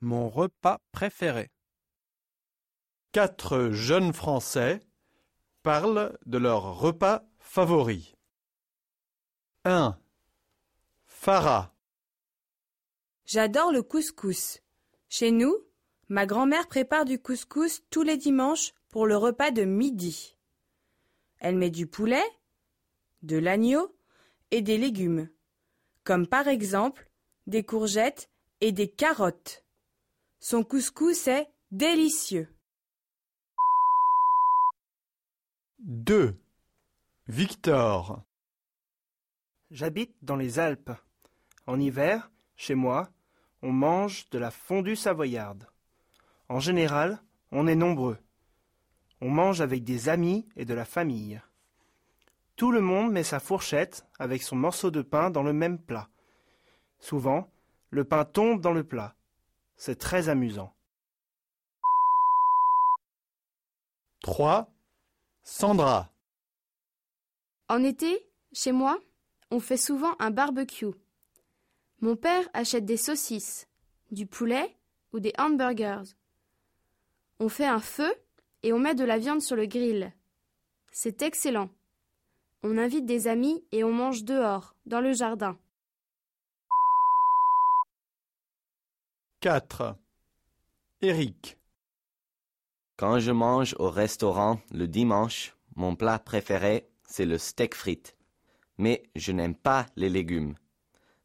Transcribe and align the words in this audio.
mon 0.00 0.28
repas 0.28 0.80
préféré. 0.92 1.50
Quatre 3.12 3.70
jeunes 3.70 4.12
Français 4.12 4.80
parlent 5.62 6.18
de 6.26 6.38
leur 6.38 6.78
repas 6.78 7.24
favori. 7.38 8.14
1. 9.64 9.98
Farah. 11.06 11.74
J'adore 13.26 13.72
le 13.72 13.82
couscous. 13.82 14.60
Chez 15.08 15.30
nous, 15.32 15.54
ma 16.08 16.24
grand-mère 16.24 16.66
prépare 16.66 17.04
du 17.04 17.18
couscous 17.18 17.82
tous 17.90 18.02
les 18.02 18.16
dimanches 18.16 18.72
pour 18.88 19.06
le 19.06 19.16
repas 19.16 19.50
de 19.50 19.64
midi. 19.64 20.36
Elle 21.38 21.56
met 21.56 21.70
du 21.70 21.86
poulet, 21.86 22.24
de 23.22 23.36
l'agneau 23.36 23.96
et 24.50 24.62
des 24.62 24.78
légumes, 24.78 25.28
comme 26.04 26.26
par 26.26 26.48
exemple 26.48 27.10
des 27.46 27.64
courgettes 27.64 28.30
et 28.60 28.72
des 28.72 28.90
carottes. 28.90 29.64
Son 30.42 30.64
couscous 30.64 31.28
est 31.28 31.52
délicieux. 31.70 32.48
2. 35.80 36.34
Victor. 37.28 38.22
J'habite 39.70 40.16
dans 40.22 40.36
les 40.36 40.58
Alpes. 40.58 40.92
En 41.66 41.78
hiver, 41.78 42.30
chez 42.56 42.74
moi, 42.74 43.10
on 43.60 43.70
mange 43.70 44.30
de 44.30 44.38
la 44.38 44.50
fondue 44.50 44.96
savoyarde. 44.96 45.66
En 46.48 46.58
général, 46.58 47.22
on 47.52 47.66
est 47.66 47.76
nombreux. 47.76 48.16
On 49.20 49.28
mange 49.28 49.60
avec 49.60 49.84
des 49.84 50.08
amis 50.08 50.48
et 50.56 50.64
de 50.64 50.72
la 50.72 50.86
famille. 50.86 51.42
Tout 52.56 52.72
le 52.72 52.80
monde 52.80 53.12
met 53.12 53.24
sa 53.24 53.40
fourchette 53.40 54.06
avec 54.18 54.42
son 54.42 54.56
morceau 54.56 54.90
de 54.90 55.02
pain 55.02 55.28
dans 55.28 55.42
le 55.42 55.52
même 55.52 55.78
plat. 55.78 56.08
Souvent, 56.98 57.52
le 57.90 58.04
pain 58.04 58.24
tombe 58.24 58.62
dans 58.62 58.72
le 58.72 58.84
plat. 58.84 59.14
C'est 59.82 59.98
très 59.98 60.28
amusant. 60.28 60.74
3. 64.20 64.70
Sandra. 65.42 66.12
En 67.70 67.82
été, 67.82 68.30
chez 68.52 68.72
moi, 68.72 69.00
on 69.50 69.58
fait 69.58 69.78
souvent 69.78 70.14
un 70.18 70.30
barbecue. 70.30 70.92
Mon 72.02 72.14
père 72.14 72.46
achète 72.52 72.84
des 72.84 72.98
saucisses, 72.98 73.68
du 74.10 74.26
poulet 74.26 74.76
ou 75.14 75.18
des 75.18 75.32
hamburgers. 75.38 76.14
On 77.38 77.48
fait 77.48 77.64
un 77.64 77.80
feu 77.80 78.12
et 78.62 78.74
on 78.74 78.78
met 78.78 78.94
de 78.94 79.04
la 79.04 79.16
viande 79.16 79.40
sur 79.40 79.56
le 79.56 79.64
grill. 79.64 80.12
C'est 80.92 81.22
excellent. 81.22 81.70
On 82.62 82.76
invite 82.76 83.06
des 83.06 83.28
amis 83.28 83.64
et 83.72 83.82
on 83.82 83.94
mange 83.94 84.24
dehors, 84.24 84.76
dans 84.84 85.00
le 85.00 85.14
jardin. 85.14 85.58
4. 89.42 89.96
Eric. 91.00 91.58
Quand 92.98 93.20
je 93.20 93.30
mange 93.30 93.74
au 93.78 93.88
restaurant 93.88 94.60
le 94.70 94.86
dimanche, 94.86 95.56
mon 95.76 95.96
plat 95.96 96.18
préféré, 96.18 96.90
c'est 97.06 97.24
le 97.24 97.38
steak 97.38 97.74
frites. 97.74 98.18
Mais 98.76 99.02
je 99.16 99.32
n'aime 99.32 99.54
pas 99.54 99.86
les 99.96 100.10
légumes. 100.10 100.56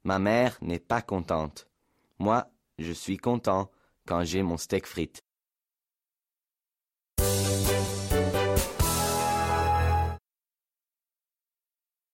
Ma 0.05 0.17
mère 0.17 0.57
n'est 0.61 0.79
pas 0.79 1.01
contente. 1.01 1.67
Moi, 2.17 2.49
je 2.79 2.93
suis 2.93 3.17
content 3.17 3.69
quand 4.05 4.23
j'ai 4.23 4.43
mon 4.43 4.55
steak 4.55 4.87
frites. 4.87 5.24